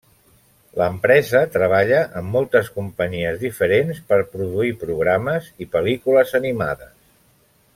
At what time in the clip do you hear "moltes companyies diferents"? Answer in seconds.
2.37-4.01